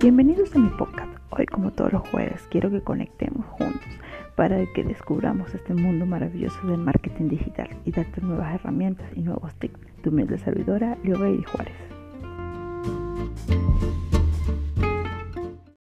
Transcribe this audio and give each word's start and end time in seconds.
Bienvenidos 0.00 0.56
a 0.56 0.58
mi 0.58 0.70
podcast. 0.70 1.12
Hoy, 1.28 1.44
como 1.44 1.72
todos 1.72 1.92
los 1.92 2.08
jueves, 2.08 2.48
quiero 2.50 2.70
que 2.70 2.80
conectemos 2.80 3.44
juntos 3.48 3.86
para 4.34 4.64
que 4.72 4.82
descubramos 4.82 5.54
este 5.54 5.74
mundo 5.74 6.06
maravilloso 6.06 6.58
del 6.66 6.78
marketing 6.78 7.28
digital 7.28 7.68
y 7.84 7.90
darte 7.90 8.22
nuevas 8.22 8.54
herramientas 8.54 9.14
y 9.14 9.20
nuevos 9.20 9.54
tips. 9.56 9.78
Tu 10.02 10.08
humilde 10.08 10.38
servidora, 10.38 10.96
Baby 11.04 11.44
Juárez. 11.44 11.76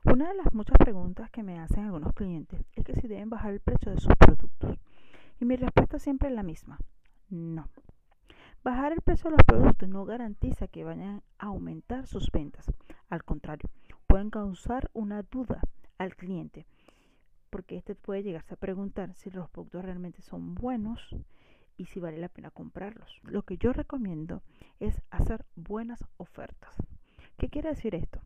Una 0.03 0.27
de 0.27 0.35
las 0.35 0.53
muchas 0.53 0.77
preguntas 0.79 1.31
que 1.31 1.41
me 1.41 1.57
hacen 1.57 1.85
algunos 1.85 2.11
clientes 2.11 2.59
es 2.75 2.83
que 2.83 2.95
si 2.95 3.07
deben 3.07 3.29
bajar 3.29 3.53
el 3.53 3.61
precio 3.61 3.93
de 3.93 4.01
sus 4.01 4.13
productos. 4.17 4.77
Y 5.39 5.45
mi 5.45 5.55
respuesta 5.55 5.97
siempre 5.97 6.27
es 6.27 6.35
la 6.35 6.43
misma. 6.43 6.77
No. 7.29 7.69
Bajar 8.65 8.91
el 8.91 8.99
precio 8.99 9.29
de 9.29 9.37
los 9.37 9.45
productos 9.45 9.87
no 9.87 10.03
garantiza 10.03 10.67
que 10.67 10.83
vayan 10.83 11.23
a 11.37 11.45
aumentar 11.45 12.05
sus 12.05 12.29
ventas. 12.33 12.69
Al 13.09 13.23
contrario, 13.23 13.69
pueden 14.09 14.31
causar 14.31 14.89
una 14.93 15.21
duda 15.21 15.61
al 15.99 16.15
cliente, 16.15 16.65
porque 17.51 17.77
este 17.77 17.93
puede 17.93 18.23
llegarse 18.23 18.55
a 18.55 18.57
preguntar 18.57 19.13
si 19.13 19.29
los 19.29 19.47
productos 19.51 19.85
realmente 19.85 20.23
son 20.23 20.55
buenos 20.55 21.15
y 21.77 21.85
si 21.85 21.99
vale 21.99 22.17
la 22.17 22.27
pena 22.27 22.49
comprarlos. 22.49 23.21
Lo 23.21 23.43
que 23.43 23.57
yo 23.57 23.71
recomiendo 23.71 24.41
es 24.79 24.99
hacer 25.11 25.45
buenas 25.55 26.03
ofertas. 26.17 26.75
¿Qué 27.37 27.49
quiere 27.49 27.69
decir 27.69 27.93
esto? 27.93 28.19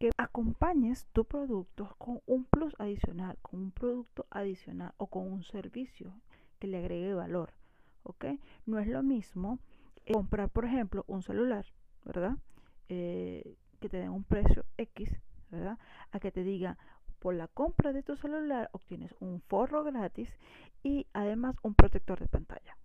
Que 0.00 0.10
acompañes 0.18 1.06
tu 1.12 1.24
producto 1.24 1.94
con 1.98 2.20
un 2.26 2.44
plus 2.44 2.74
adicional, 2.80 3.38
con 3.40 3.60
un 3.60 3.70
producto 3.70 4.26
adicional 4.30 4.94
o 4.96 5.06
con 5.06 5.30
un 5.30 5.44
servicio 5.44 6.12
que 6.58 6.66
le 6.66 6.78
agregue 6.78 7.14
valor. 7.14 7.52
¿Ok? 8.02 8.24
No 8.66 8.80
es 8.80 8.88
lo 8.88 9.04
mismo 9.04 9.60
comprar, 10.12 10.48
por 10.48 10.64
ejemplo, 10.64 11.04
un 11.06 11.22
celular, 11.22 11.66
¿verdad? 12.04 12.36
Eh, 12.88 13.56
que 13.80 13.88
te 13.88 13.96
den 13.96 14.10
un 14.10 14.24
precio 14.24 14.64
X, 14.76 15.10
¿verdad? 15.50 15.78
A 16.12 16.20
que 16.20 16.30
te 16.30 16.44
diga, 16.44 16.78
por 17.18 17.34
la 17.34 17.48
compra 17.48 17.92
de 17.92 18.02
tu 18.02 18.16
celular 18.16 18.70
obtienes 18.72 19.14
un 19.20 19.40
forro 19.42 19.84
gratis 19.84 20.28
y 20.82 21.06
además 21.12 21.56
un 21.62 21.74
protector 21.74 22.18
de 22.18 22.28
pantalla. 22.28 22.76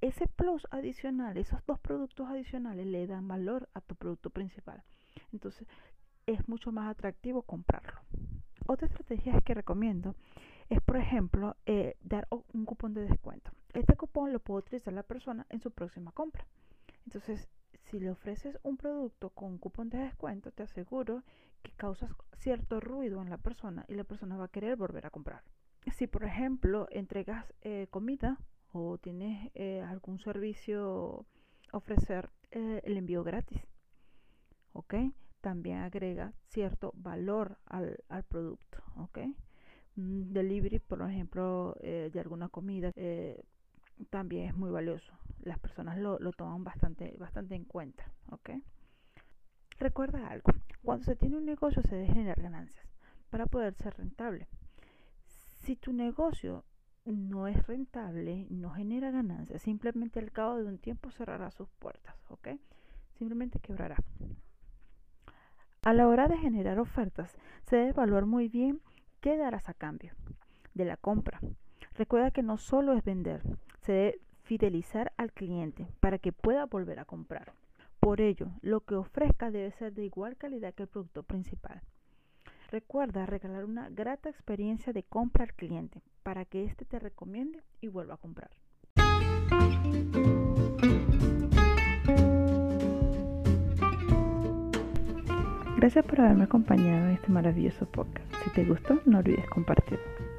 Ese 0.00 0.26
plus 0.26 0.66
adicional, 0.70 1.36
esos 1.36 1.64
dos 1.66 1.78
productos 1.80 2.28
adicionales 2.28 2.86
le 2.86 3.06
dan 3.06 3.26
valor 3.28 3.68
a 3.74 3.80
tu 3.80 3.94
producto 3.94 4.30
principal. 4.30 4.82
Entonces 5.32 5.66
es 6.26 6.48
mucho 6.48 6.72
más 6.72 6.90
atractivo 6.90 7.42
comprarlo. 7.42 8.00
Otra 8.66 8.88
estrategia 8.88 9.40
que 9.42 9.54
recomiendo 9.54 10.14
es, 10.68 10.80
por 10.80 10.96
ejemplo, 10.96 11.56
eh, 11.66 11.96
dar 12.02 12.26
un 12.30 12.64
cupón 12.64 12.94
de 12.94 13.02
descuento. 13.02 13.52
Este 13.72 13.96
cupón 13.96 14.32
lo 14.32 14.40
puede 14.40 14.60
utilizar 14.60 14.92
la 14.92 15.02
persona 15.02 15.46
en 15.50 15.60
su 15.60 15.70
próxima 15.70 16.10
compra. 16.12 16.46
Entonces, 17.04 17.48
si 17.90 18.00
le 18.00 18.10
ofreces 18.10 18.58
un 18.62 18.76
producto 18.76 19.30
con 19.30 19.58
cupón 19.58 19.88
de 19.90 19.98
descuento, 19.98 20.50
te 20.50 20.64
aseguro 20.64 21.22
que 21.62 21.72
causas 21.72 22.10
cierto 22.38 22.80
ruido 22.80 23.22
en 23.22 23.30
la 23.30 23.38
persona 23.38 23.84
y 23.88 23.94
la 23.94 24.04
persona 24.04 24.36
va 24.36 24.46
a 24.46 24.50
querer 24.50 24.76
volver 24.76 25.06
a 25.06 25.10
comprar. 25.10 25.42
Si, 25.94 26.06
por 26.06 26.24
ejemplo, 26.24 26.88
entregas 26.90 27.46
eh, 27.62 27.86
comida 27.90 28.38
o 28.72 28.98
tienes 28.98 29.50
eh, 29.54 29.82
algún 29.82 30.18
servicio 30.18 31.26
ofrecer 31.72 32.30
eh, 32.50 32.80
el 32.84 32.96
envío 32.96 33.22
gratis, 33.22 33.60
¿ok? 34.72 34.94
También 35.40 35.78
agrega 35.78 36.32
cierto 36.48 36.92
valor 36.96 37.58
al, 37.66 37.98
al 38.08 38.24
producto, 38.24 38.82
¿ok? 38.96 39.18
delivery, 39.98 40.78
por 40.78 41.00
ejemplo, 41.00 41.74
de 41.80 42.20
alguna 42.20 42.50
comida 42.50 42.92
también 44.10 44.48
es 44.48 44.54
muy 44.54 44.70
valioso. 44.70 45.10
Las 45.46 45.60
personas 45.60 45.96
lo, 45.96 46.18
toman 46.32 46.64
bastante, 46.64 47.14
bastante 47.20 47.54
en 47.54 47.64
cuenta. 47.64 48.10
Recuerda 49.78 50.26
algo, 50.26 50.52
cuando 50.82 51.04
se 51.04 51.14
tiene 51.14 51.36
un 51.36 51.44
negocio 51.44 51.82
se 51.82 51.94
debe 51.94 52.08
generar 52.08 52.42
ganancias 52.42 52.84
para 53.30 53.46
poder 53.46 53.74
ser 53.74 53.96
rentable. 53.96 54.48
Si 55.62 55.76
tu 55.76 55.92
negocio 55.92 56.64
no 57.04 57.46
es 57.46 57.64
rentable, 57.68 58.48
no 58.50 58.70
genera 58.70 59.12
ganancias, 59.12 59.62
simplemente 59.62 60.18
al 60.18 60.32
cabo 60.32 60.56
de 60.56 60.64
un 60.64 60.78
tiempo 60.78 61.12
cerrará 61.12 61.52
sus 61.52 61.68
puertas, 61.78 62.16
¿ok? 62.28 62.48
Simplemente 63.16 63.60
quebrará. 63.60 63.98
A 65.82 65.92
la 65.92 66.08
hora 66.08 66.26
de 66.26 66.38
generar 66.38 66.80
ofertas, 66.80 67.36
se 67.62 67.76
debe 67.76 67.90
evaluar 67.90 68.26
muy 68.26 68.48
bien 68.48 68.80
qué 69.20 69.36
darás 69.36 69.68
a 69.68 69.74
cambio 69.74 70.12
de 70.74 70.86
la 70.86 70.96
compra. 70.96 71.38
Recuerda 71.94 72.32
que 72.32 72.42
no 72.42 72.58
solo 72.58 72.94
es 72.94 73.04
vender, 73.04 73.42
se 73.82 73.92
debe 73.92 74.25
fidelizar 74.46 75.12
al 75.16 75.32
cliente 75.32 75.88
para 76.00 76.18
que 76.18 76.32
pueda 76.32 76.66
volver 76.66 77.00
a 77.00 77.04
comprar. 77.04 77.52
Por 78.00 78.20
ello, 78.20 78.48
lo 78.62 78.80
que 78.80 78.94
ofrezca 78.94 79.50
debe 79.50 79.72
ser 79.72 79.92
de 79.92 80.04
igual 80.04 80.36
calidad 80.36 80.72
que 80.72 80.84
el 80.84 80.88
producto 80.88 81.24
principal. 81.24 81.82
Recuerda 82.70 83.26
regalar 83.26 83.64
una 83.64 83.90
grata 83.90 84.28
experiencia 84.28 84.92
de 84.92 85.02
compra 85.02 85.44
al 85.44 85.54
cliente 85.54 86.02
para 86.22 86.44
que 86.44 86.64
éste 86.64 86.84
te 86.84 86.98
recomiende 86.98 87.62
y 87.80 87.88
vuelva 87.88 88.14
a 88.14 88.18
comprar. 88.18 88.50
Gracias 95.76 96.04
por 96.06 96.20
haberme 96.20 96.44
acompañado 96.44 97.08
en 97.08 97.14
este 97.14 97.28
maravilloso 97.28 97.86
podcast. 97.86 98.32
Si 98.42 98.50
te 98.50 98.64
gustó, 98.64 99.00
no 99.04 99.18
olvides 99.18 99.48
compartirlo. 99.50 100.35